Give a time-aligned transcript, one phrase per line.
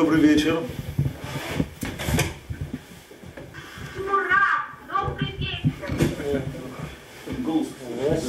[0.00, 0.62] Добрый вечер.
[3.98, 4.64] Ура!
[4.88, 6.42] Добрый вечер!
[7.40, 7.68] Голос.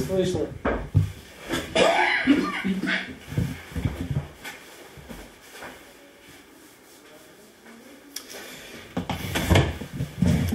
[0.06, 0.48] слышно.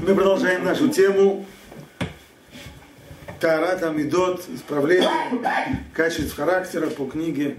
[0.02, 1.46] Мы продолжаем нашу тему
[3.40, 5.08] Тарат Амидот, исправление
[5.94, 7.56] качеств характера по книге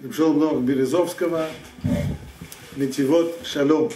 [0.00, 1.48] Рыбшелнова Березовского
[2.78, 3.88] נציבות שלום.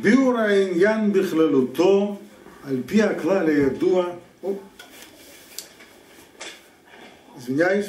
[0.00, 2.18] ביאור העניין בכללותו,
[2.64, 4.06] על פי הכלל הידוע,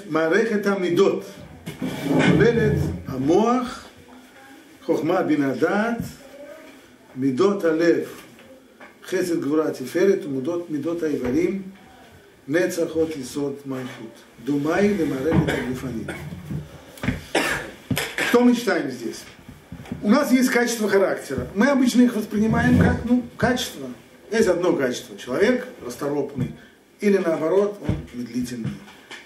[0.09, 1.23] מערכת המידות,
[2.07, 3.85] כוללת המוח,
[4.83, 5.97] חוכמה בינה הדעת,
[7.15, 8.07] מידות הלב,
[9.05, 11.61] חסד גבורה תפארת ומידות מידות האיברים,
[12.47, 14.21] נצחות יסוד מלכות.
[14.45, 16.07] דומה היא למערכת הגופנית.
[18.37, 19.23] Что мы читаем здесь?
[20.03, 21.47] У нас есть качество характера.
[21.55, 23.89] Мы обычно их воспринимаем как ну, качество.
[24.29, 25.17] Есть одно качество.
[25.17, 26.53] Человек расторопный.
[26.99, 28.69] Или наоборот, он медлительный.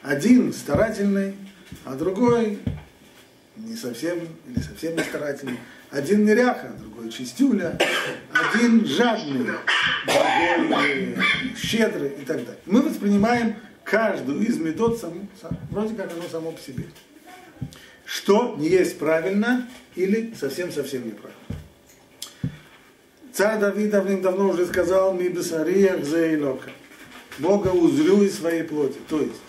[0.02, 1.36] Один старательный,
[1.84, 2.60] а другой
[3.58, 5.60] не совсем, или совсем не старательный.
[5.90, 7.78] Один неряха, другой чистюля,
[8.32, 9.46] один жадный,
[10.06, 11.18] другой
[11.62, 12.62] щедрый и так далее.
[12.66, 16.86] Мы воспринимаем каждую из метод сам, сам, вроде как оно само по себе.
[18.12, 21.40] Что не есть правильно или совсем-совсем неправильно.
[23.32, 26.72] Царь Давид давным-давно уже сказал «Ми бесариях зейлока».
[27.40, 28.98] Бога узрю из своей плоти.
[29.08, 29.40] То есть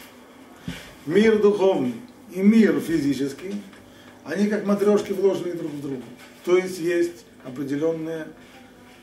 [1.07, 1.95] мир духовный
[2.33, 3.61] и мир физический,
[4.25, 6.05] они как матрешки вложены друг в друга.
[6.45, 8.29] То есть есть определенное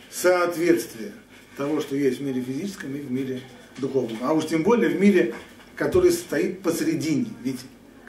[0.10, 1.12] соответствие
[1.58, 3.42] того, что есть в мире физическом и в мире
[3.78, 4.20] духовном.
[4.22, 5.36] А уж тем более в мире,
[5.76, 7.28] который стоит посередине.
[7.44, 7.60] Ведь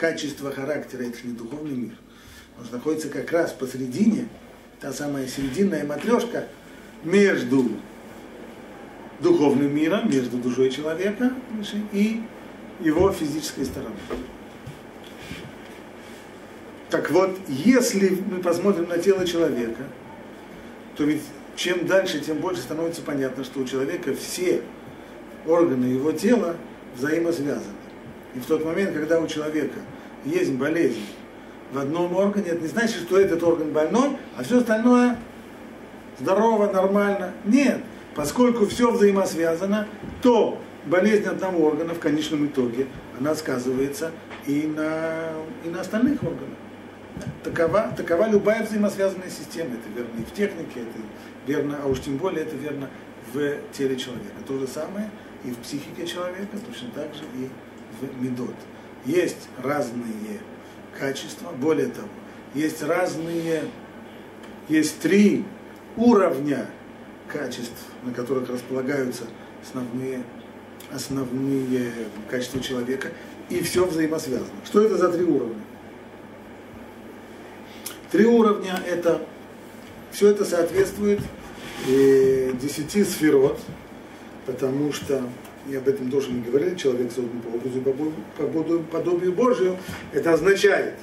[0.01, 1.93] качество характера это же не духовный мир.
[2.59, 4.29] Он находится как раз посередине,
[4.81, 6.47] та самая серединная матрешка
[7.05, 7.71] между
[9.21, 11.34] духовным миром, между душой человека
[11.93, 12.22] и
[12.81, 13.93] его физической стороной.
[16.89, 19.83] Так вот, если мы посмотрим на тело человека,
[20.97, 21.22] то ведь
[21.56, 24.62] чем дальше, тем больше становится понятно, что у человека все
[25.47, 26.56] органы его тела
[26.97, 27.79] взаимосвязаны.
[28.34, 29.78] И в тот момент, когда у человека
[30.24, 31.04] есть болезнь
[31.72, 35.18] в одном органе, это не значит, что этот орган больной, а все остальное
[36.18, 37.32] здорово, нормально.
[37.44, 37.80] Нет,
[38.14, 39.86] поскольку все взаимосвязано,
[40.22, 42.86] то болезнь одного органа в конечном итоге,
[43.18, 44.12] она сказывается
[44.47, 45.32] и на,
[45.64, 46.56] и на остальных органах.
[47.42, 49.74] Такова, такова любая взаимосвязанная система.
[49.74, 50.98] Это верно и в технике, это
[51.47, 52.88] верно, а уж тем более это верно
[53.32, 54.36] в теле человека.
[54.47, 55.10] То же самое
[55.44, 57.48] и в психике человека, точно так же и
[58.21, 58.55] медот.
[59.05, 60.41] Есть разные
[60.99, 62.09] качества, более того,
[62.55, 63.65] есть разные,
[64.69, 65.44] есть три
[65.97, 66.66] уровня
[67.28, 69.25] качеств, на которых располагаются
[69.62, 70.22] основные,
[70.93, 71.93] основные
[72.28, 73.09] качества человека,
[73.49, 74.50] и все взаимосвязано.
[74.65, 75.62] Что это за три уровня?
[78.10, 79.22] Три уровня это,
[80.10, 81.21] все это соответствует
[81.87, 83.60] э, десяти сферот,
[84.47, 85.22] потому что,
[85.70, 87.81] и об этом тоже мы говорили, человек создан по образу
[88.36, 89.76] подобию, подобию Божию,
[90.12, 90.94] это означает,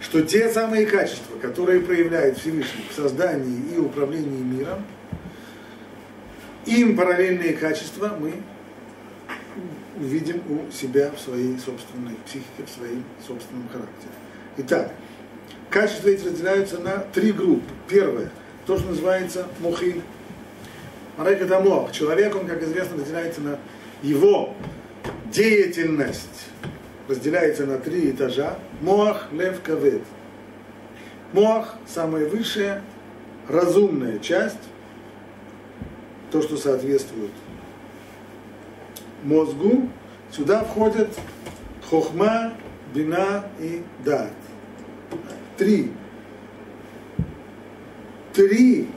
[0.00, 4.84] что те самые качества, которые проявляет Всевышний в создании и управлении миром,
[6.64, 8.32] им параллельные качества мы
[9.98, 14.12] увидим у себя в своей собственной психике, в своем собственном характере.
[14.56, 14.92] Итак,
[15.68, 17.68] качества эти разделяются на три группы.
[17.86, 18.30] Первое,
[18.66, 20.02] то, что называется мухин.
[21.18, 21.92] Марек это мох.
[21.92, 23.58] Человек, он, как известно, разделяется на
[24.02, 24.54] его
[25.32, 26.46] деятельность,
[27.08, 28.58] разделяется на три этажа.
[28.80, 30.02] Моах, лев, кавет.
[31.32, 32.82] Моах– самая высшая,
[33.48, 34.56] разумная часть,
[36.30, 37.30] то, что соответствует
[39.22, 39.88] мозгу.
[40.30, 41.08] Сюда входят
[41.88, 42.54] хохма,
[42.94, 44.32] бина и дат.
[45.56, 45.90] Три.
[48.32, 48.88] Три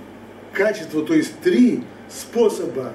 [0.54, 2.94] качества, то есть три способа,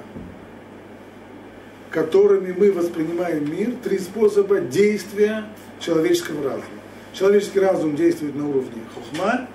[1.89, 5.45] которыми мы воспринимаем мир, три способа действия
[5.79, 6.65] человеческого разума.
[7.13, 9.47] Человеческий разум действует на уровне хохма.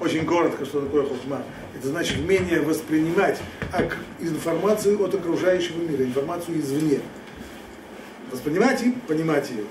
[0.00, 1.42] Очень коротко, что такое хохма.
[1.76, 3.38] Это значит умение воспринимать
[4.20, 7.00] информацию от окружающего мира, информацию извне.
[8.30, 9.64] Воспринимать и понимать ее.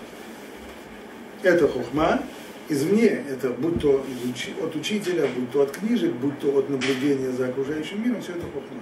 [1.43, 2.21] Это хохма.
[2.69, 4.05] Извне, это будь то
[4.63, 8.41] от учителя, будь то от книжек, будь то от наблюдения за окружающим миром, все это
[8.41, 8.81] хохма.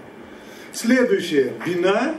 [0.74, 2.16] Следующее, бина.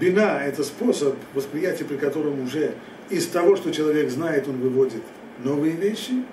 [0.00, 2.74] Бина– это способ восприятия, при котором уже
[3.10, 5.02] из того, что человек знает, он выводит
[5.42, 6.24] новые вещи,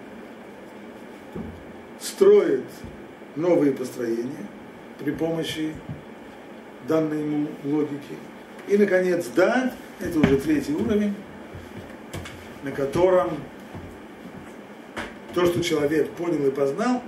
[1.99, 2.65] строит
[3.35, 4.45] новые построения
[4.99, 5.73] при помощи
[6.87, 8.15] данной ему логики.
[8.67, 11.13] И, наконец, дат, это уже третий уровень,
[12.63, 13.37] на котором
[15.33, 17.01] то, что человек понял и познал,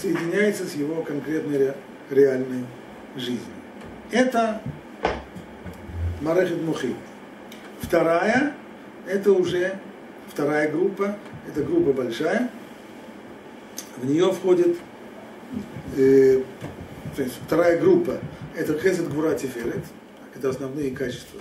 [0.00, 1.74] соединяется с его конкретной ре,
[2.10, 2.64] реальной
[3.16, 3.40] жизнью.
[4.10, 4.60] Это
[6.26, 6.94] Марехет Мухи.
[7.80, 8.54] Вторая,
[9.06, 9.78] это уже
[10.28, 11.16] вторая группа,
[11.48, 12.50] это группа большая.
[13.96, 14.76] В нее входит
[15.96, 16.42] э,
[17.14, 18.18] то есть вторая группа,
[18.56, 19.84] это Хесед Гвура Тиферет,
[20.34, 21.40] это основные качества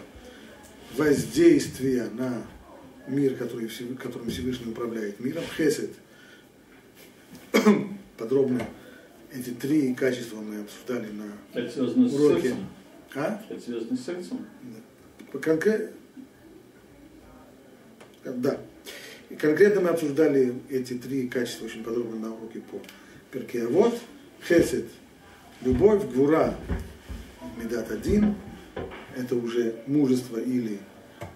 [0.96, 2.44] воздействия на
[3.08, 5.44] мир, который, которым Всевышний управляет миром.
[5.58, 5.92] Хесед
[8.18, 8.62] подробно
[9.34, 12.56] эти три качества мы обсуждали на уроке.
[13.13, 13.42] А?
[13.50, 14.46] Это связано с сердцем?
[15.42, 15.92] Конкрет...
[18.24, 18.60] Да.
[19.30, 22.81] И конкретно мы обсуждали эти три качества очень подробно на уроке по
[23.31, 23.66] перке.
[23.68, 24.00] Вот
[24.48, 24.86] хесед,
[25.62, 26.56] любовь, гвура,
[27.57, 28.36] медат один,
[29.16, 30.80] это уже мужество или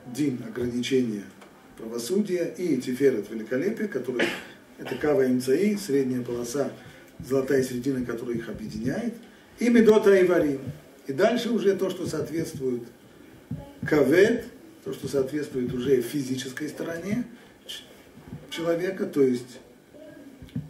[0.07, 1.23] дин, ограничение
[1.77, 4.25] правосудия, и тиферет, великолепие, который
[4.77, 6.71] это кава имцаи, средняя полоса,
[7.19, 9.13] золотая середина, которая их объединяет,
[9.59, 10.61] и медота и варим.
[11.09, 12.83] И дальше уже то, что соответствует
[13.83, 14.45] кавет,
[14.85, 17.25] то, что соответствует уже физической стороне
[18.51, 19.57] человека, то есть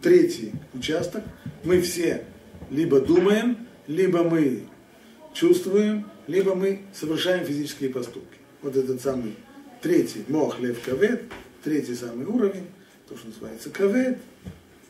[0.00, 1.24] третий участок,
[1.62, 2.24] мы все
[2.70, 4.62] либо думаем, либо мы
[5.34, 8.38] чувствуем, либо мы совершаем физические поступки.
[8.62, 9.36] Вот этот самый
[9.82, 11.24] третий мох лев кавет,
[11.62, 12.64] третий самый уровень,
[13.10, 14.16] то, что называется кавет,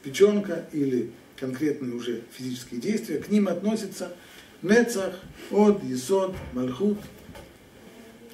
[0.05, 1.11] печенка или
[1.41, 4.13] конкретные уже физические действия, к ним относятся
[4.63, 5.15] нецах,
[5.51, 6.99] от, есот, мальхут,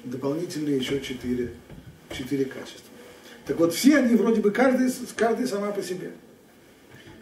[0.03, 1.53] дополнительные еще четыре,
[2.11, 2.91] четыре качества.
[3.45, 6.11] Так вот, все они вроде бы, каждый, каждый сама по себе.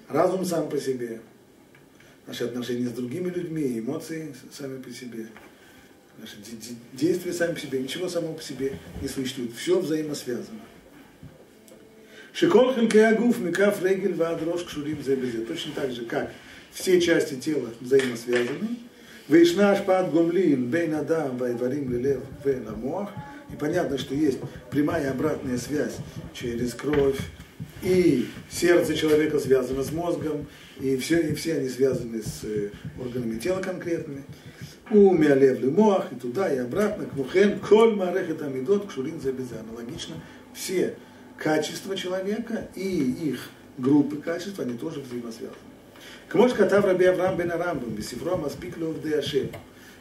[0.07, 1.22] Разум сам по себе,
[2.28, 5.28] наши отношения с другими людьми, эмоции сами по себе,
[6.19, 6.38] наши
[6.94, 9.54] действия сами по себе, ничего само по себе не существует.
[9.56, 10.60] Все взаимосвязано.
[12.34, 15.40] Шикол хилькеягуф, микаф, регель, ваадрош, кшурим, зебезе.
[15.40, 16.34] Точно так же, как
[16.72, 18.78] все части тела взаимосвязаны.
[19.27, 23.10] Вейшнаш пад гомлин, бейн адам, вайварим, лилев, вейнамох.
[23.51, 24.39] И понятно, что есть
[24.69, 25.98] прямая обратная связь
[26.33, 27.19] через кровь,
[27.81, 30.48] и сердце человека связано с мозгом,
[30.80, 34.24] и все, и все они связаны с э, органами тела конкретными.
[34.92, 39.60] У миалев мох, и туда, и обратно, к мухен, коль марехет амидот, кшурин забеза.
[39.60, 40.16] Аналогично,
[40.54, 40.95] все
[41.38, 45.56] качества человека и их группы качеств, они тоже взаимосвязаны.
[46.30, 49.50] Кмош катав раби Авраам бен Арамбам, бисифро маспик левде Ашем.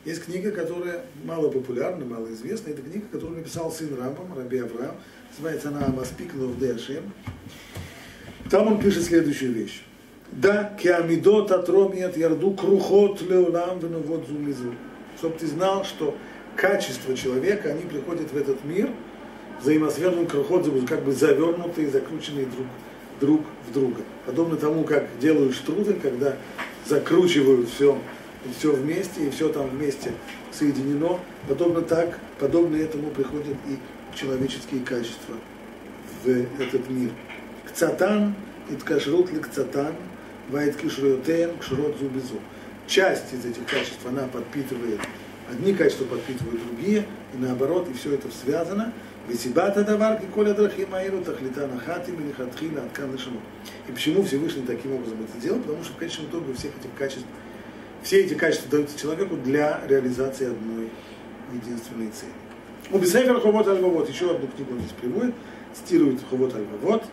[0.05, 2.71] Есть книга, которая мало популярна, мало известна.
[2.71, 4.97] Это книга, которую написал сын Рамбам, Раби Авраам.
[5.31, 7.13] Называется она Маспик левде Ашем.
[8.51, 9.83] Там он пишет следующую вещь.
[10.31, 14.75] Да, кеамидот атромият ярду крухот леулам венувод зумизу.
[15.17, 16.15] Чтобы ты знал, что
[16.55, 18.91] качества человека, они приходят в этот мир
[19.63, 22.67] взаимосвязанным крухот, как бы завернутые, закрученные друг,
[23.21, 24.03] друг в друга.
[24.27, 26.37] Подобно тому, как делают штрудель, когда
[26.87, 27.99] закручивают все,
[28.59, 30.13] все вместе, и все там вместе
[30.53, 31.21] соединено.
[31.49, 33.79] Подобно так, подобно этому приходят и
[34.17, 35.35] человеческие качества
[36.25, 37.11] в этот мир.
[37.67, 38.35] Кцатан,
[38.71, 39.95] иткашрут ликцатан,
[40.51, 42.41] вайт кишруютен, кшрот зубизу.
[42.87, 45.01] Часть из этих качеств она подпитывает,
[45.51, 48.93] одни качества подпитывают другие, и наоборот, и все это связано.
[49.29, 53.11] Весибата давар коля драхим аиру тахлита нахатим или хатхила откан
[53.89, 55.61] И почему Всевышний таким образом это делал?
[55.61, 57.27] Потому что в конечном итоге всех этих качеств,
[58.03, 60.91] все эти качества даются человеку для реализации одной
[61.55, 62.33] единственной цели.
[62.91, 65.35] У Бесефер Ховот Альвавот, еще одну книгу здесь приводит,
[65.73, 67.05] цитирует Ховот Альвавот.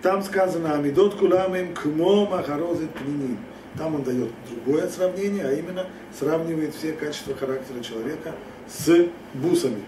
[0.00, 3.38] Там сказано Амидот Куламем Кмо Махарозит Пнинин.
[3.76, 8.32] Там он дает другое сравнение, а именно сравнивает все качества характера человека
[8.68, 9.82] с бусами.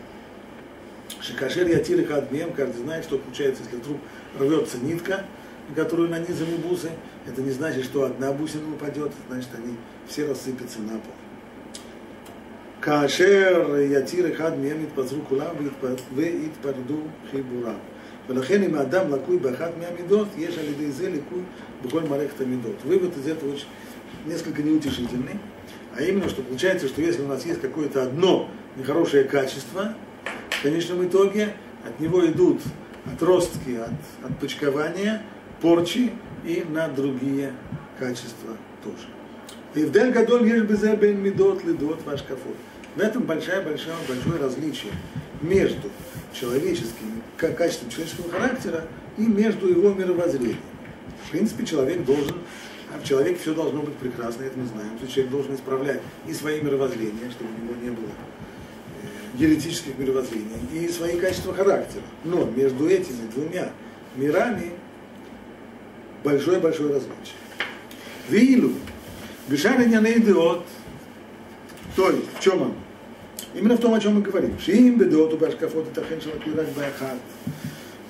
[1.23, 3.97] Шикашер Ятир и Хадмем, каждый знает, что получается, если вдруг
[4.39, 5.25] рвется нитка,
[5.69, 6.89] на которую нанизаны бусы,
[7.27, 9.75] это не значит, что одна бусина упадет, значит, они
[10.07, 11.13] все рассыпятся на пол.
[12.81, 15.55] כאשר יתיר אחד מהם יתפזרו כולם
[16.15, 17.77] ויתפרדו חיבורם.
[18.29, 21.41] ולכן אם האדם לקוי באחת מהמידות, יש על ידי זה ליקוי
[21.85, 22.75] בכל מערכת המידות.
[22.85, 23.65] Вывод из этого очень
[24.25, 25.39] несколько неутешительный.
[25.95, 30.12] А именно, что получается, что если у нас есть какое-то одно нехорошее качество, в
[30.64, 31.54] конечном итоге
[31.86, 32.62] от него идут
[33.04, 33.90] отростки от,
[34.24, 35.22] от почкования,
[35.60, 37.52] порчи и на другие
[37.98, 39.06] качества тоже.
[39.74, 42.56] И в Дель Гадоль есть безе бен медот ледот ваш кафот.
[42.96, 44.92] В этом большое-большое большое различие
[45.42, 45.90] между
[46.32, 48.84] человеческими, как качеством человеческого характера
[49.18, 50.56] и между его мировоззрением.
[51.26, 52.36] В принципе, человек должен,
[52.94, 54.96] а в человеке все должно быть прекрасно, это мы знаем.
[54.96, 58.08] То есть человек должен исправлять и свои мировоззрения, чтобы у него не было
[59.36, 62.02] еретических мировоззрений, и свои качества характера.
[62.24, 63.70] Но между этими двумя
[64.16, 64.72] мирами
[66.22, 67.34] большое-большое различие.
[68.28, 68.72] Вилу,
[69.48, 70.64] Бешариня идиот,
[71.96, 72.74] то есть, в чем он?
[73.54, 74.58] Именно в том, о чем мы говорим.
[74.58, 77.18] Шиим бедоту башкафот и тахен шалакурак байхат.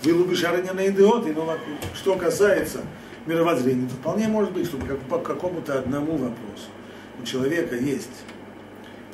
[0.02, 1.35] Вилу Бешариня идиот, и
[1.95, 2.83] что касается
[3.26, 4.78] мировоззрения, то вполне может быть, что
[5.09, 6.69] по какому-то одному вопросу
[7.21, 8.25] у человека есть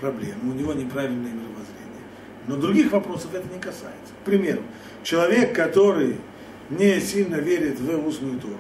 [0.01, 1.80] проблемы, у него неправильное мировоззрение.
[2.51, 4.13] Но других вопросов это не касается.
[4.23, 4.63] К примеру,
[5.05, 6.17] человек, который
[6.69, 8.57] не сильно верит в устную Тору,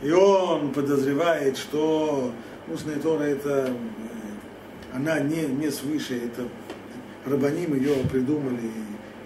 [0.00, 2.32] и он подозревает, что
[2.72, 6.46] устная Тора это, э, она не, не свыше, это
[7.26, 8.70] рабаним ее придумали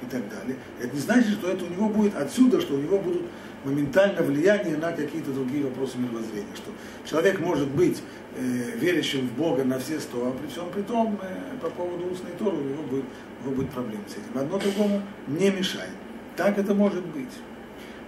[0.06, 0.56] и, так далее.
[0.80, 3.22] Это не значит, что это у него будет отсюда, что у него будут
[3.64, 6.54] моментально влияние на какие-то другие вопросы мировоззрения.
[6.54, 6.70] Что
[7.08, 8.02] человек может быть
[8.36, 12.06] э, верящим в Бога на все сто, а при всем при том, э, по поводу
[12.06, 13.04] устной Торы у него будет,
[13.42, 14.38] у него будет проблемы с этим.
[14.38, 15.90] Одно другому не мешает.
[16.36, 17.32] Так это может быть.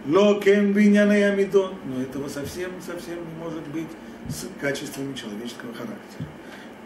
[0.06, 3.88] Локен биняны амидон, но этого совсем, совсем не может быть
[4.28, 6.28] с качествами человеческого характера.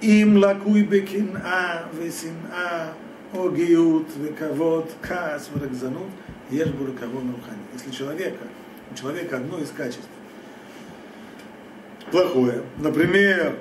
[0.01, 2.95] Им лакуй бекин а, весин а,
[3.33, 6.11] огиют, вековод, кас, врагзанут,
[6.51, 7.63] ешь буракавон рухани.
[7.73, 8.47] Если человека,
[8.91, 10.09] у человека одно из качеств
[12.11, 13.57] плохое, например,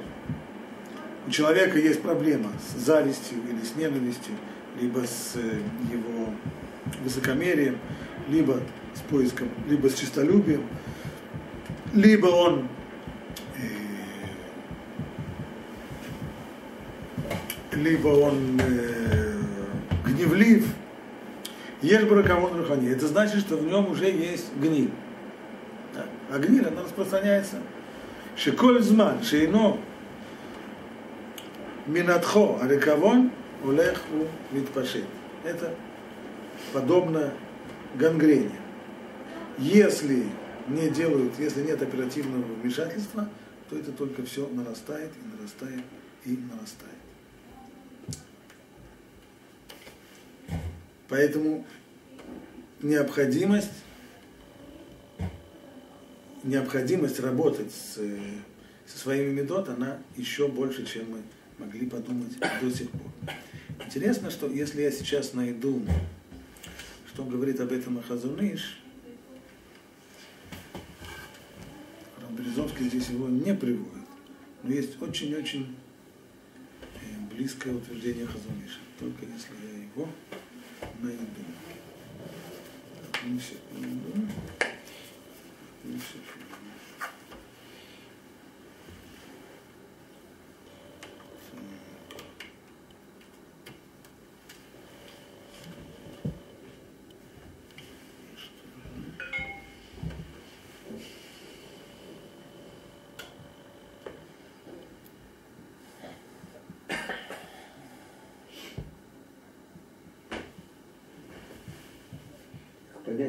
[1.25, 4.36] у человека есть проблема с завистью или с ненавистью,
[4.80, 5.60] либо с э,
[5.92, 6.34] его
[7.04, 7.78] высокомерием,
[8.28, 8.60] либо
[8.94, 10.66] с поиском, либо с честолюбием,
[11.94, 12.68] либо он
[13.58, 13.62] э,
[17.75, 19.30] либо он э,
[20.22, 20.66] гневлив,
[21.82, 22.90] ешь баракамон рухани.
[22.90, 24.92] Это значит, что в нем уже есть гниль.
[26.32, 27.58] А гниль, она распространяется.
[28.38, 29.78] Шиколь зман, шейно
[31.88, 33.28] минатхо, а
[33.63, 35.06] улех у митпашит.
[35.44, 35.74] Это
[36.74, 37.32] подобно
[37.96, 38.51] гангрене
[39.58, 40.25] если
[40.68, 43.30] не делают, если нет оперативного вмешательства,
[43.70, 45.84] то это только все нарастает и нарастает
[46.25, 47.00] и нарастает.
[51.12, 51.65] Поэтому
[52.82, 53.84] необходимость,
[56.41, 58.00] необходимость работать с,
[58.88, 61.22] со своими медот, она еще больше, чем мы
[61.58, 63.12] могли подумать до сих пор.
[63.86, 65.86] Интересно, что если я сейчас найду,
[67.13, 68.80] что говорит об этом Ахазуныш,
[72.30, 74.08] Березовский здесь его не приводит,
[74.63, 75.75] но есть очень-очень
[77.01, 80.08] э, близкое утверждение Хазуниша, только если я его
[81.01, 81.45] найду.
[83.13, 84.27] Одну секунду.
[85.83, 86.50] Одну секунду.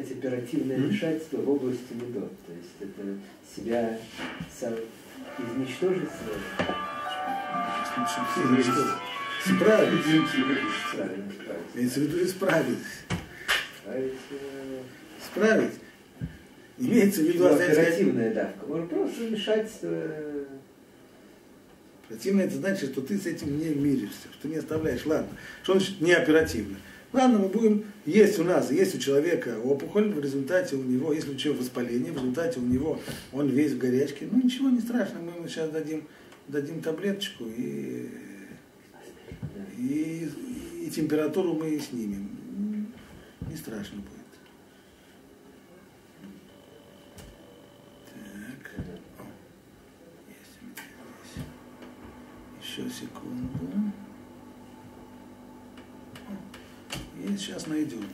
[0.03, 2.31] Понять оперативное вмешательство в области медот.
[2.45, 3.17] То есть это
[3.55, 3.99] себя
[4.59, 4.73] сам
[5.39, 6.39] изничтожить сразу.
[9.45, 10.05] Справить.
[11.73, 12.77] Имеется в виду исправить.
[13.81, 14.13] Справить.
[15.25, 15.73] Справить.
[16.77, 18.65] Имеется в виду Ну, оперативная давка.
[18.65, 19.89] Может просто вмешательство.
[22.05, 25.05] Оперативно это значит, что ты с этим не миришься, что не оставляешь.
[25.05, 25.29] Ладно,
[25.63, 26.77] что значит не оперативно?
[27.13, 31.31] Ладно, мы будем, есть у нас, есть у человека опухоль, в результате у него, если
[31.31, 32.99] у человека воспаление, в результате у него
[33.31, 36.07] он весь в горячке, ну ничего не страшно, мы ему сейчас дадим,
[36.47, 38.09] дадим таблеточку и,
[39.77, 40.27] и,
[40.81, 42.31] и температуру мы снимем.
[43.47, 44.09] Не страшно будет.
[48.09, 48.71] Так.
[49.19, 49.23] О,
[50.29, 50.65] есть у.
[52.59, 53.91] Еще секунду.
[57.33, 58.07] И сейчас найдем.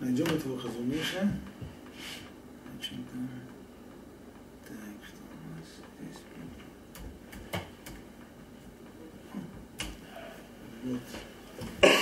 [0.00, 1.30] Найдем этого Хазуниша.
[2.76, 3.06] Очень
[4.66, 5.68] Так, что у нас
[6.00, 6.20] здесь?
[10.82, 11.02] Вот.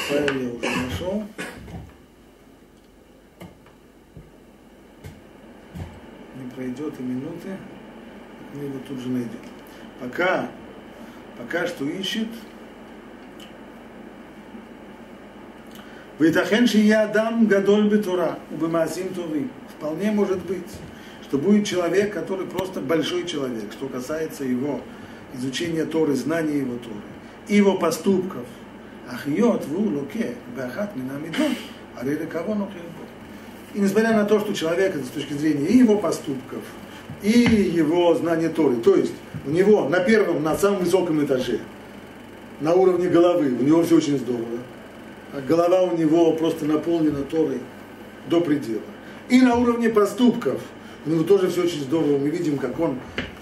[0.08, 1.26] Файл я уже нашел.
[6.36, 7.58] Не пройдет и минуты,
[8.54, 9.40] мы его тут же найдем.
[10.00, 10.50] Пока,
[11.36, 12.28] пока что ищет,
[16.20, 19.48] Витахен я дам гадоль бетура, убымасим туви.
[19.70, 20.66] Вполне может быть,
[21.22, 24.82] что будет человек, который просто большой человек, что касается его
[25.34, 27.00] изучения Торы, знания его Торы,
[27.48, 28.44] и его поступков.
[29.10, 31.56] Ахиот ву луке бахат минамидот,
[31.98, 32.68] арили кого
[33.72, 36.62] И несмотря на то, что человек, с точки зрения и его поступков,
[37.22, 39.14] и его знания Торы, то есть
[39.46, 41.60] у него на первом, на самом высоком этаже,
[42.60, 44.58] на уровне головы, у него все очень здорово,
[45.46, 47.60] голова у него просто наполнена Торой
[48.28, 48.82] до предела.
[49.28, 50.60] И на уровне поступков
[51.06, 52.18] у него тоже все очень здорово.
[52.18, 52.98] Мы видим, как он,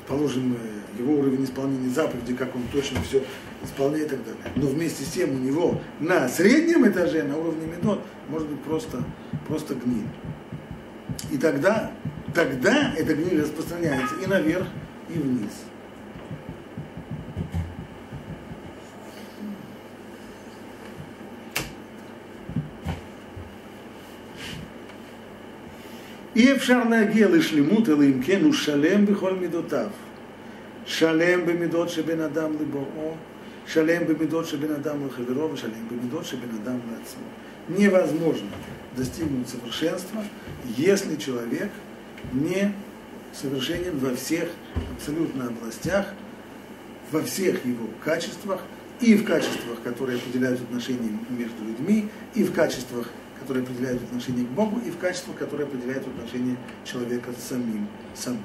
[0.07, 3.23] положим, э, его уровень исполнения заповеди, как он точно все
[3.63, 4.43] исполняет и так далее.
[4.57, 9.03] Но вместе с тем у него на среднем этаже, на уровне медот, может быть просто,
[9.47, 10.07] просто гниль.
[11.33, 11.91] И тогда,
[12.35, 14.67] тогда эта гниль распространяется и наверх,
[15.09, 15.51] и вниз.
[26.38, 29.88] אי אפשר להגיע לשלמות, אלא אם כן הוא שלם בכל מידותיו.
[30.86, 33.16] שלם במידות שבין אדם לבוראו,
[33.66, 37.28] שלם бомидот шебен адам лахаверо, шалем бомидот шебен адам лацмо.
[37.70, 38.50] Невозможно
[38.98, 40.22] достигнуть совершенства,
[40.78, 41.72] если человек
[42.34, 42.74] не
[43.32, 44.50] совершенен во всех
[44.96, 46.14] абсолютно областях,
[47.12, 48.60] во всех его качествах,
[49.00, 53.08] и в качествах, которые определяют отношения между людьми, и в качествах,
[53.49, 58.43] которые определяют отношение к Богу, и в качества, которые определяют отношение человека с самим собой.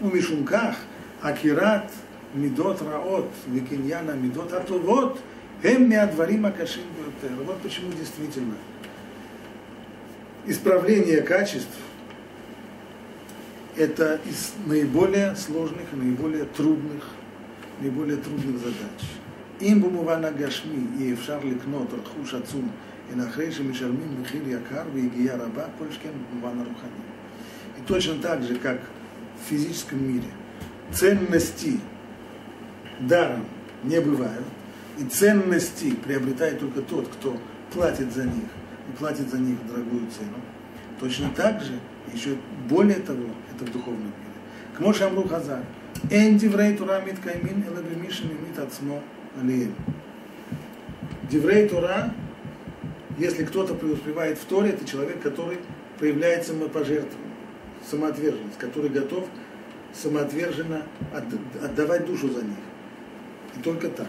[0.00, 0.76] У Мишунках
[1.20, 1.88] Акират
[2.34, 5.20] Медот Раот, Викиньяна Медот Атувот,
[5.62, 6.82] Эмми Адварим Акашин
[7.46, 8.54] Вот почему действительно
[10.44, 11.78] исправление качеств–
[13.76, 17.04] это из наиболее сложных наиболее трудных,
[17.80, 19.06] наиболее трудных задач.
[19.60, 22.68] Им бумувана гашми и в шарлик нот рхуш ацум–
[23.13, 27.01] אלא אחרי שמשלמים מחיר יקר והגיעה רבה, כל שכן במובן הרוחני.
[27.77, 28.79] И точно так же, как
[29.39, 30.29] в физическом мире
[30.91, 31.79] ценности
[32.99, 33.45] даром
[33.83, 34.45] не бывают,
[34.97, 37.37] и ценности приобретает только тот, кто
[37.71, 38.49] платит за них,
[38.89, 40.39] и платит за них дорогую цену,
[40.99, 41.79] точно так же,
[42.13, 42.35] еще
[42.67, 44.75] более того, это в духовном мире.
[44.75, 45.63] К Моше Амру Хазар,
[46.09, 49.01] «Эн диврей тура мит каймин, эла бемишин мит ацмо
[49.39, 49.75] алием».
[51.29, 52.11] Диврей тура
[53.18, 55.58] если кто-то преуспевает в Торе, это человек, который
[55.98, 57.36] проявляет самопожертвование,
[57.88, 59.26] самоотверженность, который готов
[59.92, 60.86] самоотверженно
[61.62, 62.56] отдавать душу за них.
[63.58, 64.08] И только так.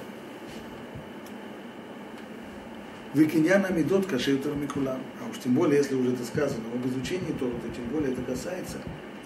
[3.14, 5.00] Викиньяна Медот Кашеютер Микулам.
[5.22, 8.22] А уж тем более, если уже это сказано об изучении Тора, то тем более это
[8.24, 8.78] касается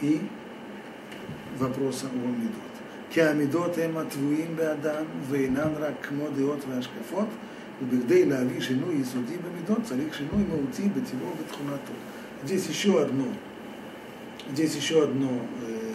[0.02, 0.22] и
[1.58, 2.54] вопроса о Медот.
[3.14, 7.30] Киамидот эма твуим беадам, вейнан рак кмо деот вешкафот–
[7.83, 11.93] ובכדי להביא שינוי יסודי במידות צריך שינוי מהותי בטבעו ובתכונתו.
[12.45, 13.27] Здесь еще одно,
[14.51, 15.31] здесь еще одно
[15.63, 15.93] э,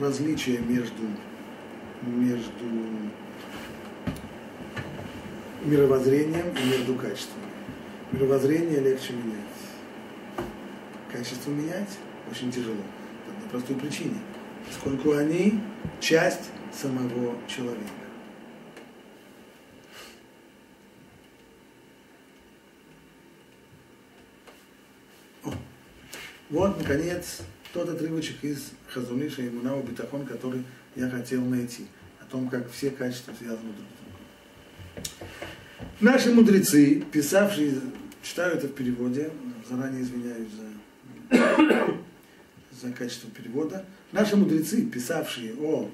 [0.00, 1.04] различие между,
[2.02, 2.64] между
[5.64, 7.44] мировоззрением и между качествами.
[8.10, 10.46] Мировоззрение легче менять.
[11.12, 11.96] Качество менять
[12.30, 12.82] очень тяжело.
[13.44, 14.16] По простой причине.
[14.66, 15.60] Поскольку они
[16.00, 17.97] часть самого человека.
[26.49, 27.41] Вот, наконец,
[27.73, 30.63] тот отрывочек из Хазуниша и Мунау Битахон, который
[30.95, 31.85] я хотел найти,
[32.19, 33.85] о том, как все качества связаны друг
[34.95, 35.91] с другом.
[35.99, 37.79] Наши мудрецы, писавшие,
[38.23, 39.29] читаю это в переводе,
[39.69, 40.47] заранее извиняюсь
[41.29, 41.85] за,
[42.81, 45.87] за качество перевода, наши мудрецы, писавшие о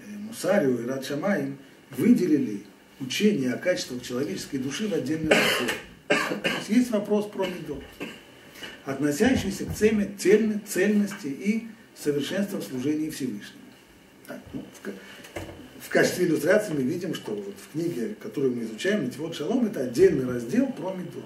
[0.00, 1.56] э, и Радшамаим,
[1.90, 2.62] выделили
[3.00, 5.70] учение о качествах человеческой души в отдельный раздел.
[6.68, 7.82] Есть вопрос про медот
[8.84, 11.66] относящийся к теме цельно, цельности и
[11.96, 13.62] совершенства в служении Всевышнему.
[14.26, 19.04] Так, ну, в, в качестве иллюстрации мы видим, что вот в книге, которую мы изучаем,
[19.04, 21.24] Нитивот Шалом, это отдельный раздел про Медот.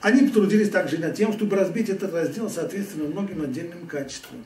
[0.00, 4.44] Они потрудились также над тем, чтобы разбить этот раздел соответственно многим отдельным качествам,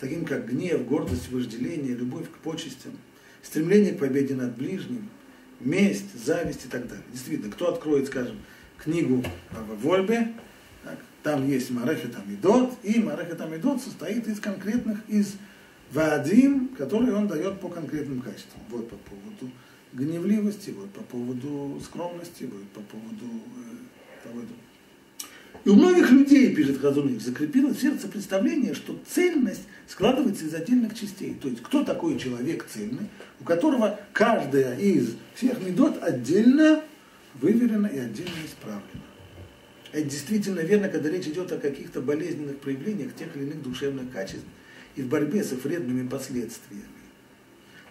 [0.00, 2.92] таким как гнев, гордость, вожделение, любовь к почестям,
[3.42, 5.08] стремление к победе над ближним,
[5.60, 7.04] месть, зависть и так далее.
[7.12, 8.38] Действительно, кто откроет, скажем,
[8.82, 10.32] книгу в Вольбе,
[10.84, 15.36] так, там есть Марехет Амидот, и Марехет Амидот состоит из конкретных, из
[15.92, 18.60] Ваадим, которые он дает по конкретным качествам.
[18.68, 19.50] Вот по поводу
[19.92, 23.78] гневливости, вот по поводу скромности, вот по поводу э,
[25.64, 30.94] и у многих людей, пишет Хазуник, закрепилось в сердце представление, что цельность складывается из отдельных
[30.94, 31.34] частей.
[31.34, 33.08] То есть, кто такой человек цельный,
[33.40, 36.82] у которого каждая из всех медот отдельно
[37.40, 39.02] выверено и отдельно исправлено.
[39.92, 44.44] Это действительно верно, когда речь идет о каких-то болезненных проявлениях тех или иных душевных качеств
[44.96, 46.84] и в борьбе с их вредными последствиями.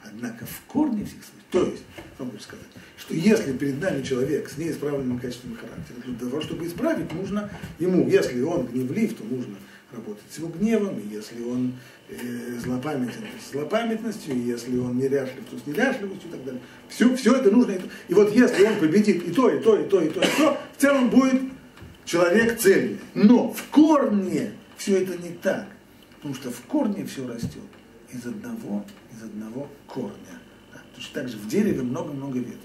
[0.03, 1.83] Однако в корне всех случаев, то есть,
[2.19, 7.11] он сказать, что если перед нами человек с неисправленным качеством характера, для того, чтобы исправить,
[7.13, 9.55] нужно ему, если он гневлив, то нужно
[9.91, 11.73] работать с его гневом, и если он
[12.09, 16.61] э, злопамятен, то с злопамятностью, и если он неряшлив, то с неряшливостью и так далее.
[16.89, 17.77] Все, все это нужно.
[18.07, 20.57] И вот если он победит и то, и то, и то, и то, и то,
[20.77, 21.41] в целом будет
[22.05, 22.99] человек цельный.
[23.13, 25.67] Но в корне все это не так.
[26.17, 27.63] Потому что в корне все растет
[28.11, 30.39] из одного, из одного корня.
[30.73, 30.81] Да?
[30.95, 32.61] Точно так же в дереве много-много веточек.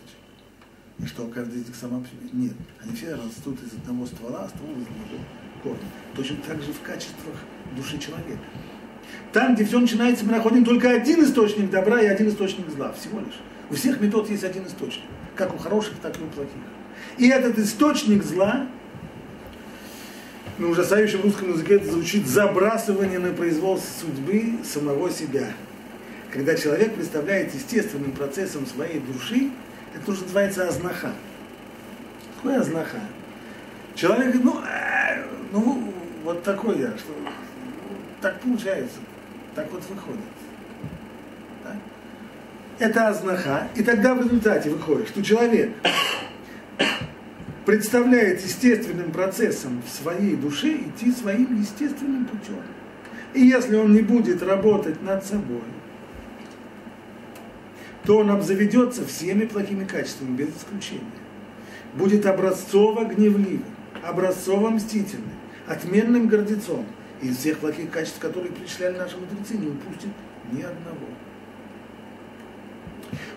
[0.98, 2.28] И что, каждый из них сама по себе?
[2.32, 2.54] Нет.
[2.80, 5.24] Они все растут из одного ствола, а ствол из одного
[5.62, 5.78] корня.
[6.14, 7.36] Точно так же в качествах
[7.76, 8.40] души человека.
[9.32, 12.92] Там, где все начинается, мы находим только один источник добра и один источник зла.
[12.92, 13.38] Всего лишь.
[13.70, 15.04] У всех метод есть один источник.
[15.34, 16.52] Как у хороших, так и у плохих.
[17.16, 18.66] И этот источник зла
[20.58, 25.48] на ужасающем русском языке это звучит забрасывание на произвол судьбы самого себя.
[26.30, 29.50] Когда человек представляет естественным процессом своей души,
[29.94, 31.12] это тоже называется ознаха.
[32.36, 33.00] Какое ознаха?
[33.94, 35.92] Человек говорит, ну, э, ну,
[36.24, 37.12] вот такой я, что
[38.20, 38.98] так получается,
[39.54, 40.20] так вот выходит.
[41.64, 41.76] Да?
[42.78, 45.72] Это ознаха, и тогда в результате выходит, что человек
[47.66, 52.62] представляет естественным процессом в своей душе идти своим естественным путем.
[53.34, 55.62] И если он не будет работать над собой,
[58.04, 61.02] то он обзаведется всеми плохими качествами, без исключения.
[61.94, 63.64] Будет образцово гневливым,
[64.02, 65.32] образцово мстительным,
[65.66, 66.86] отменным гордецом.
[67.20, 70.10] И из всех плохих качеств, которые причисляли наши мудрецы, не упустит
[70.50, 71.06] ни одного.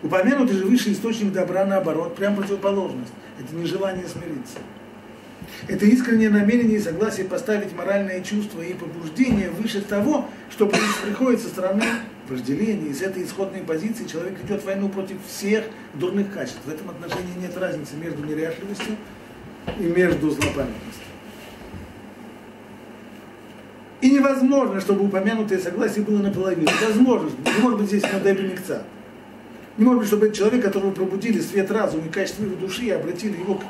[0.02, 3.14] Упомянутый же высший источник добра, наоборот, прям противоположность.
[3.40, 4.58] Это не желание смириться.
[5.68, 11.50] Это искреннее намерение и согласие поставить моральные чувства и побуждения выше того, что приходит со
[11.50, 11.84] стороны
[12.28, 12.90] вожделения.
[12.90, 16.60] Из этой исходной позиции человек идет в войну против всех дурных качеств.
[16.66, 18.96] В этом отношении нет разницы между неряшливостью
[19.80, 21.06] и между злопамятностью.
[24.02, 26.70] И невозможно, чтобы упомянутое согласие было наполовину.
[26.88, 28.84] Возможно, не может быть здесь надо микца.
[29.78, 32.90] Не может быть, чтобы этот человек, которого пробудили свет разума и качество его души, и
[32.92, 33.64] обратили его к,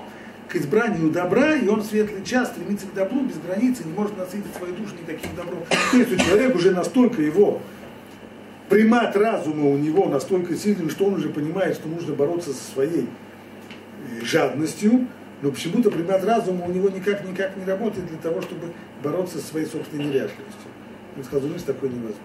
[0.49, 4.53] к избранию добра, и он светлый час стремится к добру без границы, не может насытить
[4.58, 5.63] свою душу никаким добром.
[5.91, 7.62] То есть у уже настолько его
[8.69, 13.08] примат разума у него настолько сильный, что он уже понимает, что нужно бороться со своей
[14.12, 15.08] э, жадностью,
[15.41, 19.65] но почему-то примат разума у него никак-никак не работает для того, чтобы бороться со своей
[19.65, 20.71] собственной неряшливостью.
[21.23, 22.21] Сказать, такое невозможно.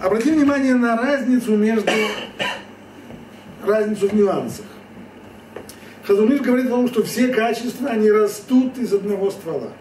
[0.00, 1.90] Обратим внимание на разницу между
[3.64, 4.66] разницу в нюансах.
[6.04, 9.72] Хазуныш говорит о том, что все качества, они растут из одного ствола.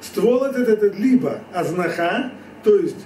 [0.00, 2.32] Ствол этот, это либо ознаха,
[2.64, 2.96] то есть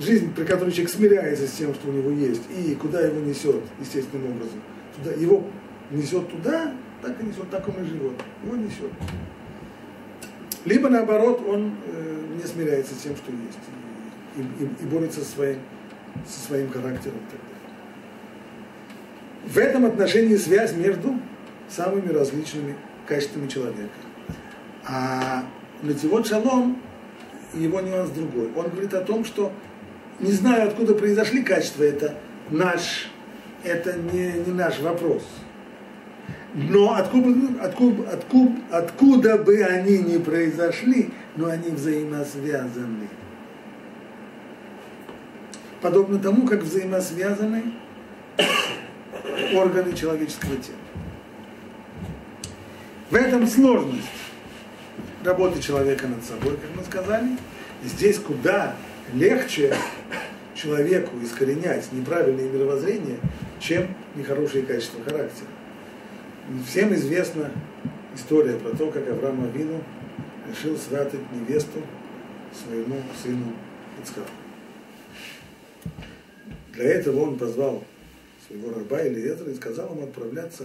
[0.00, 3.62] жизнь, при которой человек смиряется с тем, что у него есть, и куда его несет
[3.80, 4.60] естественным образом.
[4.96, 5.44] Туда, его
[5.90, 8.12] несет туда, так и несет, так он и живет.
[8.44, 8.90] Его несет.
[10.64, 13.58] Либо наоборот, он э, не смиряется с тем, что есть
[14.36, 15.58] и, и, и борется со своим,
[16.26, 17.18] со своим характером.
[19.44, 21.18] В этом отношении связь между
[21.68, 22.76] самыми различными
[23.06, 23.90] качествами человека.
[24.86, 25.44] А
[25.82, 26.80] Летивот Шалом,
[27.54, 28.50] его нюанс другой.
[28.54, 29.52] Он говорит о том, что
[30.22, 32.14] не знаю, откуда произошли качества, это
[32.50, 33.10] наш,
[33.62, 35.22] это не, не наш вопрос.
[36.54, 43.08] Но откуда, откуда, откуда, откуда бы они ни произошли, но они взаимосвязаны
[45.82, 47.64] подобно тому, как взаимосвязаны
[49.54, 50.78] органы человеческого тела.
[53.10, 54.06] В этом сложность
[55.22, 57.36] работы человека над собой, как мы сказали.
[57.84, 58.74] Здесь куда
[59.14, 59.74] легче
[60.54, 63.18] человеку искоренять неправильные мировоззрения,
[63.60, 65.48] чем нехорошие качества характера.
[66.66, 67.50] Всем известна
[68.14, 69.82] история про то, как Авраам Авину
[70.48, 71.80] решил сватать невесту
[72.52, 73.54] своему сыну
[74.00, 74.28] Ицхаку.
[76.74, 77.84] Для этого он позвал
[78.46, 80.64] своего раба или Элиезера и сказал ему отправляться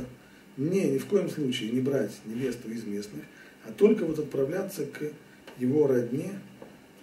[0.56, 3.24] не, ни в коем случае не брать невесту из местных,
[3.66, 5.12] а только вот отправляться к
[5.60, 6.32] его родне,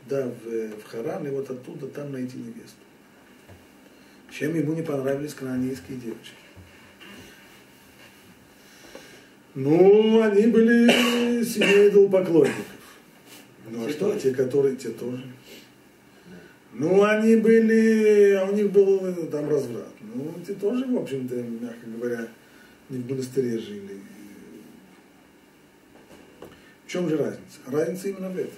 [0.08, 2.76] да, в, в Харан, и вот оттуда там найти невесту.
[4.30, 6.34] Чем ему не понравились канонейские девочки.
[9.54, 12.64] Ну, они были семьей идолопоклонников.
[13.70, 15.24] Ну а что, те, которые, те тоже.
[16.72, 19.94] Ну, они были, а у них был там разврат.
[20.00, 22.28] Ну, ты тоже, в общем-то, мягко говоря,
[22.88, 24.00] не в монастыре жили.
[26.84, 27.58] В чем же разница?
[27.66, 28.52] Разница именно в этом.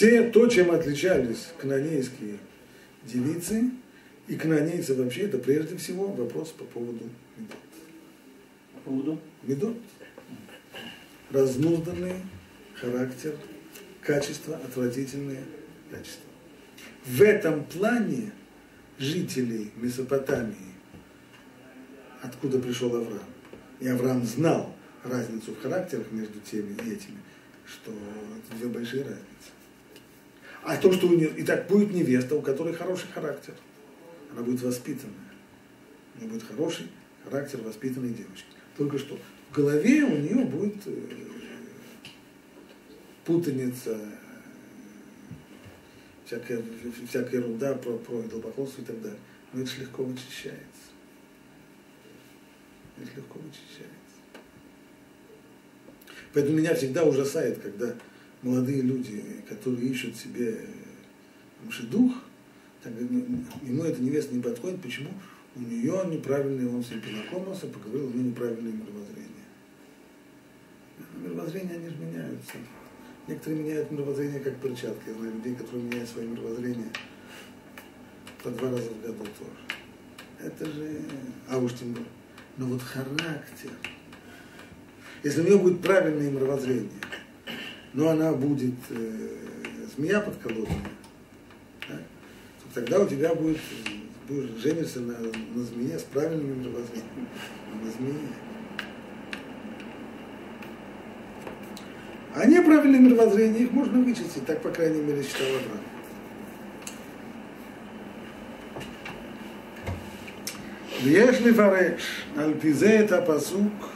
[0.00, 2.38] Те, то, чем отличались канонейские
[3.04, 3.70] девицы,
[4.28, 7.04] и канонейцы вообще, это прежде всего вопрос по поводу
[7.36, 7.58] медот.
[8.72, 9.20] По поводу?
[9.42, 9.76] Медот.
[11.28, 12.14] Разнузданный
[12.76, 13.36] характер,
[14.00, 15.44] качество, отвратительные
[15.90, 16.24] качества.
[17.04, 18.32] В этом плане
[18.98, 20.72] жителей Месопотамии,
[22.22, 23.28] откуда пришел Авраам,
[23.80, 27.18] и Авраам знал разницу в характерах между теми и этими,
[27.66, 29.59] что это две большие разницы.
[30.62, 33.54] А то, что у нее, и так будет невеста, у которой хороший характер,
[34.32, 35.14] она будет воспитанная.
[36.14, 36.88] У нее будет хороший
[37.24, 38.46] характер воспитанной девочки.
[38.76, 39.18] Только что
[39.50, 40.92] в голове у нее будет э,
[43.24, 43.98] путаница,
[46.26, 46.62] всякая,
[47.08, 49.18] всякая ерунда про, про идолопоклонство и так далее.
[49.52, 50.90] Но это же легко вычищается.
[52.96, 54.00] Это легко вычищается.
[56.32, 57.94] Поэтому меня всегда ужасает, когда
[58.42, 60.66] молодые люди, которые ищут себе
[61.90, 62.12] дух,
[62.82, 64.80] так, ему эта невеста не подходит.
[64.80, 65.10] Почему?
[65.56, 69.30] У нее неправильный, он с ним познакомился, поговорил, у нее неправильное мировоззрение.
[71.16, 72.52] Мировоззрения, они же меняются.
[73.26, 75.08] Некоторые меняют мировоззрение как перчатки.
[75.08, 76.90] Я знаю людей, которые меняют свое мировоззрение
[78.42, 79.60] по два раза в году тоже.
[80.38, 81.02] Это же...
[81.48, 82.08] А уж тем более.
[82.56, 83.70] Но вот характер.
[85.22, 86.88] Если у нее будет правильное мировоззрение,
[87.93, 89.29] но она будет э,
[89.95, 90.87] змея под колодами,
[91.87, 93.59] да, то тогда у тебя будет,
[94.27, 97.27] будешь женишься на, на змее с правильным мировоззрением,
[97.83, 98.27] на змее.
[102.35, 105.95] А неправильное мировоззрение, их можно вычистить, так, по крайней мере, считал Авраам.
[111.03, 113.89] ויש לפרש על פי זה את הפסוק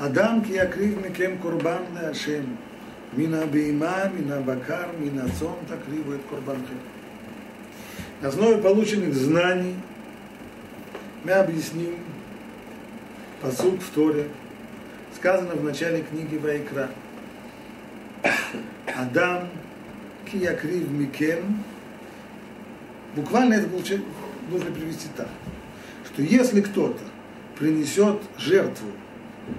[0.00, 2.42] אדם כי יקריב מכם קורבן להשם
[3.16, 6.76] מן הבהמה, מן הבקר, מן הצאן תקריבו את קורבנכם.
[8.22, 9.74] На основе полученных знаний
[11.24, 11.96] мы объясним
[13.42, 14.28] посуд в Торе,
[15.14, 16.88] сказано в начале книги Вайкра.
[18.94, 19.48] Адам
[20.30, 21.62] киякрив микен.
[23.14, 23.68] Буквально это
[24.50, 25.28] нужно привести так,
[26.06, 27.02] что если кто-то
[27.58, 28.88] принесет жертву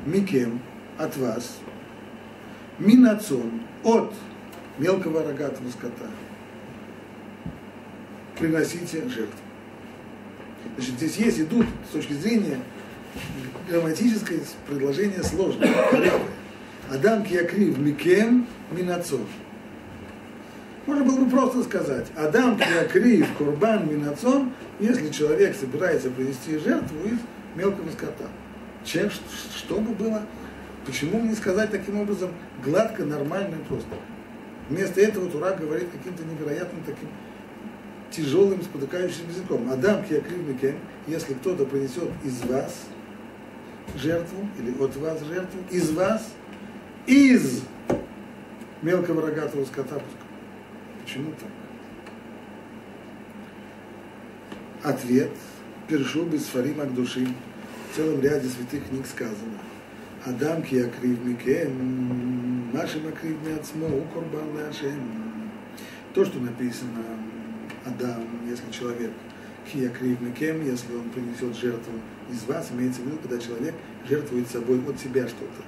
[0.06, 0.60] микем
[0.98, 1.58] от вас,
[2.78, 4.12] минацон от
[4.78, 6.10] мелкого рогатого скота,
[8.38, 9.38] приносите жертву.
[10.76, 12.58] Значит, здесь есть идут с точки зрения
[13.68, 15.74] грамматическое предложение сложное.
[16.90, 19.26] Адам киакрив микем минацон.
[20.86, 27.18] Можно было бы просто сказать, Адам киакрив курбан минацон, если человек собирается принести жертву из
[27.54, 28.28] мелкого скота.
[28.84, 30.22] Чем, что бы было,
[30.84, 32.30] почему не сказать таким образом
[32.64, 33.94] гладко, нормально и просто.
[34.68, 37.08] Вместо этого Тура говорит каким-то невероятным таким
[38.10, 39.70] тяжелым, спотыкающим языком.
[39.70, 42.86] Адам киакрив микем, если кто-то принесет из вас
[43.96, 46.32] жертву, или от вас жертву, из вас,
[47.06, 47.62] из
[48.82, 50.00] мелкого рогатого скота.
[51.02, 51.48] Почему так?
[54.94, 55.30] Ответ.
[55.88, 57.28] Першу без фарим души.
[57.92, 59.58] В целом ряде святых книг сказано.
[60.24, 65.50] Адам ки акрив микен, машим акрив миацмо, укорбан нашем.
[66.14, 67.04] То, что написано
[67.84, 69.10] Адам, если человек
[69.70, 71.92] кия кем, если он принесет жертву
[72.30, 73.74] из вас, имеется в виду, когда человек
[74.08, 75.62] жертвует собой от себя что-то.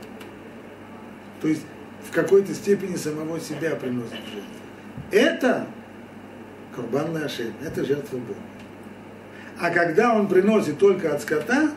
[1.42, 1.66] То есть
[2.08, 4.60] в какой-то степени самого себя приносит жертву.
[5.10, 5.66] Это
[6.74, 8.40] Курбан Ашем, это жертва Бога.
[9.60, 11.70] А когда он приносит только от скота,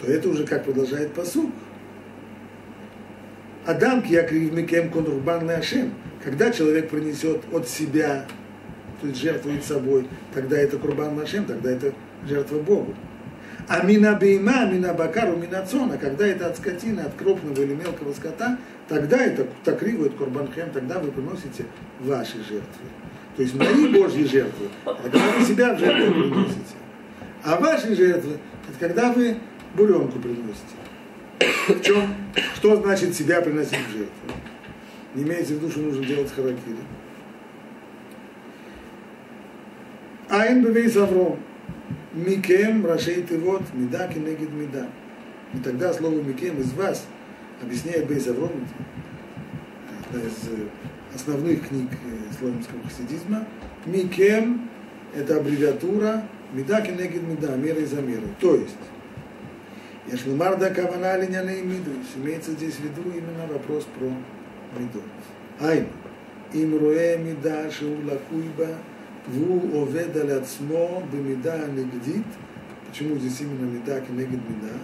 [0.00, 1.50] то это уже как продолжает посуд.
[3.66, 5.92] Адам киякрив микем конурбан Ашем.
[6.24, 8.26] Когда человек принесет от себя
[9.00, 11.92] то есть жертвует собой, тогда это курбан нашим, тогда это
[12.26, 12.94] жертва Богу.
[13.68, 18.12] А мина бейма, мина бакару, мина цона, когда это от скотины, от крупного или мелкого
[18.12, 18.58] скота,
[18.88, 21.66] тогда это такривует курбанхем, тогда вы приносите
[22.00, 22.86] ваши жертвы.
[23.36, 26.76] То есть мои Божьи жертвы, это когда вы себя в жертву приносите.
[27.44, 29.36] А ваши жертвы, это когда вы
[29.78, 30.76] буренку приносите.
[31.68, 32.14] В чем?
[32.56, 34.32] Что значит себя приносить в жертву?
[35.14, 36.76] Не имеется в виду, что нужно делать харакири.
[40.28, 41.38] Айн бевейс Авром.
[42.12, 44.88] Микем, рашей тывот, меда кенегид меда.
[45.54, 47.06] И тогда слово Микем из вас
[47.62, 48.50] объясняет Бейс Авром,
[50.10, 51.88] одна из основных книг
[52.38, 53.46] славянского хасидизма.
[53.86, 54.68] Микем–
[55.14, 58.30] это аббревиатура Меда кенегид меда, мерой за мерой.
[58.40, 58.76] То есть,
[60.11, 64.07] если марда кавана линяны миду, имеется здесь в виду именно вопрос про
[64.79, 65.01] миду.
[65.59, 65.87] Айн,
[66.53, 68.75] им руэ мида шеу лакуйба,
[69.27, 72.25] ву овед аль ацмо бемида негдит,
[72.87, 74.77] почему здесь именно меда кенегид меда,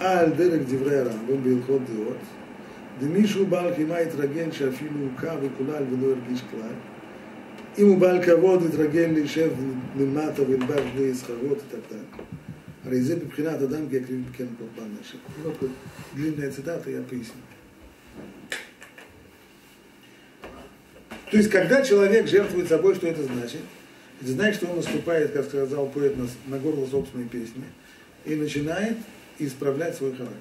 [0.00, 2.16] על דרך דברי הרמב"ם בהלכות דעות,
[3.00, 6.74] דמישהו בעל חימה התרגל שאפילו הוכה וקולל ולא הרגיש כלל,
[7.78, 9.50] אם הוא בעל כבוד התרגל להישב
[9.98, 12.22] למטה ולבש בלי סחרות ותקתק.
[12.84, 15.18] הרי זה מבחינת אדם כיקריב כן קורבן נשק.
[16.14, 17.42] длинная цитата, я поясню.
[21.30, 23.60] То есть, когда человек жертвует собой, что это значит?
[24.20, 27.62] Это значит, что он наступает, как сказал поэт, на, на горло собственной песни
[28.24, 28.96] и начинает
[29.38, 30.36] исправлять свой характер.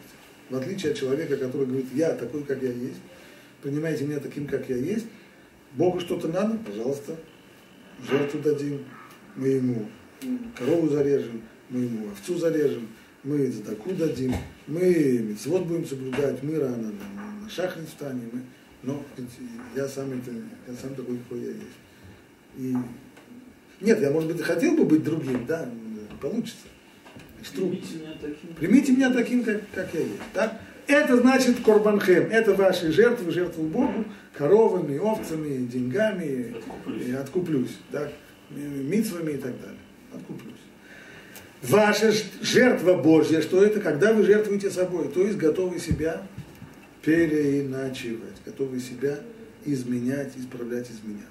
[0.50, 3.00] В отличие от человека, который говорит, я такой, как я есть,
[3.62, 5.06] принимайте меня таким, как я есть,
[5.74, 7.16] Богу что-то надо, пожалуйста,
[8.10, 8.84] жертву дадим,
[9.36, 9.90] мы ему
[10.58, 12.89] корову зарежем, мы ему овцу зарежем,
[13.23, 14.35] мы задаку дадим,
[14.67, 18.41] мы мецвод будем соблюдать, мы рано на, на шах не встанем, мы,
[18.83, 19.03] но
[19.75, 20.31] я сам, это,
[20.69, 21.79] я сам такой, какой я есть.
[22.59, 22.77] И
[23.81, 25.69] нет, я, может быть, и хотел бы быть другим, да,
[26.21, 26.67] получится.
[27.53, 28.55] Примите меня таким.
[28.55, 30.23] Примите меня таким, как, как я есть.
[30.33, 30.59] Да?
[30.87, 37.07] Это значит корбанхем, это ваши жертвы, жертву Богу, коровами, овцами, деньгами, Откуплюсь.
[37.07, 38.09] и откуплюсь, да?
[38.51, 39.79] митцвами и так далее.
[40.15, 40.54] Откуплюсь.
[41.69, 46.23] Ваша жертва Божья, что это, когда вы жертвуете собой, то есть готовы себя
[47.03, 49.21] переиначивать, готовы себя
[49.65, 51.25] изменять, исправлять, изменяться.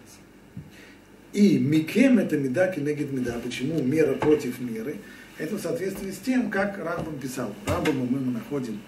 [1.34, 3.36] И микем это меда кенегет меда.
[3.44, 4.96] Почему мера против меры?
[5.38, 7.54] Это в соответствии с тем, как Рамбам писал.
[7.68, 8.80] Рамбаму мы находим,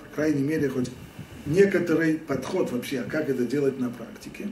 [0.00, 0.90] по крайней мере, хоть
[1.44, 4.48] некоторый подход вообще, а как это делать на практике.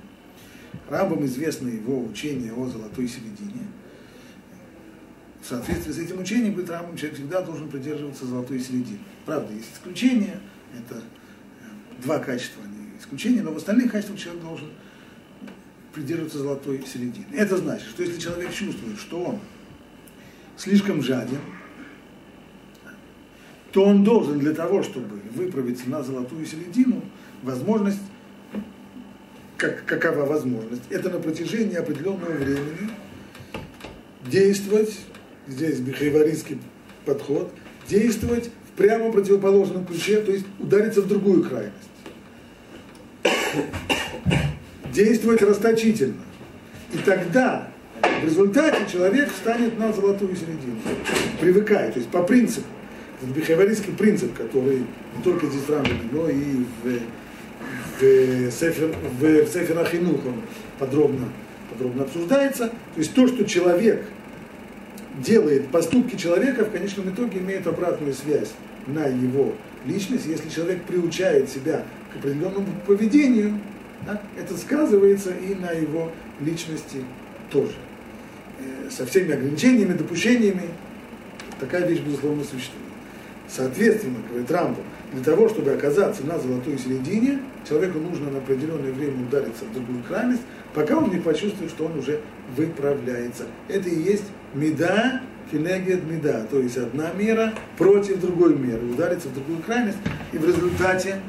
[0.89, 3.67] Рамбам известно его учение о золотой середине.
[5.45, 9.01] В соответствии с этим учением, говорит Рамбам, человек всегда должен придерживаться золотой середины.
[9.27, 10.41] Правда, есть исключения,
[10.75, 14.71] это э, два качества, они исключения, но в остальных качествах человек должен
[15.93, 17.27] придерживаться золотой середины.
[17.35, 19.41] Это значит, что если человек чувствует, что он
[20.57, 21.41] слишком жаден,
[23.71, 27.03] то он должен для того, чтобы выправиться на золотую середину,
[27.43, 28.01] возможность,
[29.59, 32.91] как, какова возможность, это на протяжении определенного времени
[34.27, 35.01] действовать,
[35.47, 36.59] здесь бихайваристский
[37.05, 37.53] подход,
[37.89, 41.75] действовать в прямо противоположном ключе, то есть удариться в другую крайность.
[44.93, 46.23] Действовать расточительно.
[46.93, 47.69] И тогда
[48.23, 50.79] в результате человек встанет на золотую середину.
[51.41, 52.67] Привыкает, то есть по принципу.
[53.21, 59.45] Это бихайваристский принцип, который не только здесь в Рамбаме, но и в, в, Сефер, в,
[59.45, 60.43] в Сефер Ахинух он
[60.79, 61.29] подробно,
[61.71, 62.69] подробно обсуждается.
[62.69, 64.05] То есть то, что человек
[65.19, 68.53] делает, поступки человека в конечном итоге имеют обратную связь
[68.87, 69.55] на его
[69.87, 70.27] личность.
[70.27, 73.59] Если человек приучает себя к определенному поведению,
[74.07, 76.99] да, это сказывается и на его личности
[77.51, 77.75] тоже.
[78.61, 80.69] Э, Со всеми ограничениями, допущениями
[81.61, 82.85] такая вещь, безусловно, существует.
[83.49, 84.81] Соответственно, говорит Рамбо,
[85.15, 90.03] для того, чтобы оказаться на золотой середине, человеку нужно на определенное время удариться в другую
[90.03, 90.43] крайность,
[90.75, 92.21] пока он не почувствует, что он уже
[92.57, 93.45] выправляется.
[93.69, 94.25] Это и есть
[94.55, 95.23] меда,
[95.53, 99.99] финегет меда, то есть одна мера против другой меры, удариться в другую крайность
[100.33, 101.21] и в результате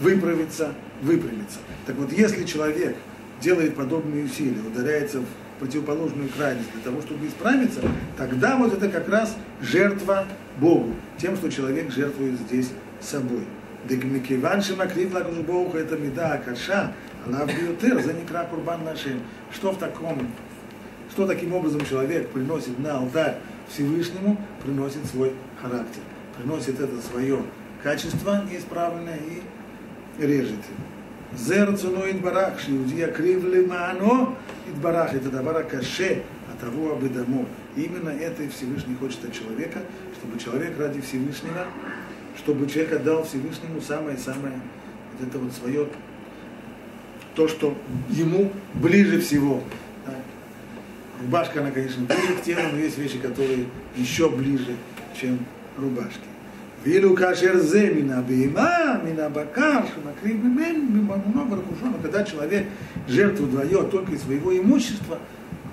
[0.00, 1.58] выправиться, выпрямиться.
[1.86, 2.94] Так вот, если человек
[3.40, 7.80] делает подобные усилия, ударяется в противоположную крайность для того, чтобы исправиться,
[8.16, 10.26] тогда вот это как раз жертва
[10.60, 12.70] Богу, тем, что человек жертвует здесь
[13.01, 13.45] собой.
[13.87, 16.93] Дегмикиван шимакрив лагуш Богу это меда акаша,
[17.25, 19.21] она бьютер, за некра курбан нашим.
[19.51, 20.27] Что в таком,
[21.11, 23.37] что таким образом человек приносит на алтарь
[23.69, 26.01] Всевышнему, приносит свой характер,
[26.37, 27.43] приносит это свое
[27.81, 30.93] качество неисправленное и режет его.
[31.35, 34.33] זה רצונו יתברך, שיהודי יקריב למענו
[34.69, 36.15] יתברך, это דבר הקשה,
[36.51, 37.45] הטבוע בדמו.
[37.75, 39.79] Именно это и Всевышний хочет от человека,
[40.15, 41.65] чтобы человек ради Всевышнего,
[42.38, 44.54] чтобы человек отдал Всевышнему самое-самое,
[45.12, 45.88] вот это вот свое,
[47.34, 47.76] то, что
[48.08, 49.62] ему ближе всего.
[51.20, 53.66] Рубашка, она, конечно, ближе к телу, но есть вещи, которые
[53.96, 54.76] еще ближе,
[55.20, 55.38] чем
[55.76, 56.20] рубашки.
[56.84, 62.66] Вилу кашер земина бейма, мина бакаш, накрив но когда человек
[63.08, 65.18] жертву двое только из своего имущества,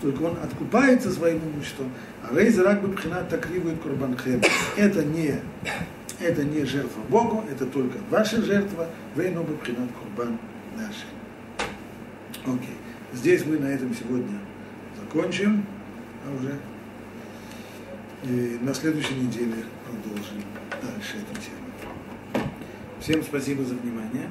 [0.01, 1.91] только он откупается своим имуществом,
[2.24, 4.41] а рейзерак бы пхина такривует курбанхем.
[4.76, 5.39] Это не
[6.20, 10.38] это не жертва Богу, это только ваша жертва, вейно бы пхинат курбан
[10.76, 11.05] наши.
[12.45, 12.78] Окей.
[13.13, 14.39] Здесь мы на этом сегодня
[15.01, 15.66] закончим,
[16.26, 16.59] а уже
[18.24, 20.43] И на следующей неделе продолжим
[20.82, 22.49] дальше эту тему.
[22.99, 24.30] Всем спасибо за внимание.